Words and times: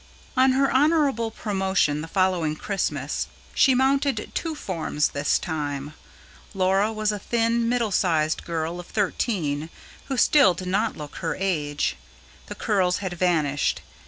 XIII. 0.33 0.43
ON 0.45 0.51
her 0.53 0.73
honourable 0.73 1.29
promotion 1.29 2.01
the 2.01 2.07
following 2.07 2.55
Christmas 2.55 3.27
she 3.53 3.75
mounted 3.75 4.31
two 4.33 4.55
forms 4.55 5.09
this 5.09 5.37
time 5.37 5.93
Laura 6.55 6.91
was 6.91 7.11
a 7.11 7.19
thin, 7.19 7.69
middle 7.69 7.91
sized 7.91 8.43
girl 8.43 8.79
of 8.79 8.87
thirteen, 8.87 9.69
who 10.05 10.17
still 10.17 10.55
did 10.55 10.69
not 10.69 10.97
look 10.97 11.17
her 11.17 11.35
age. 11.35 11.97
The 12.47 12.55
curls 12.55 12.97
had 12.97 13.13
vanished. 13.13 13.83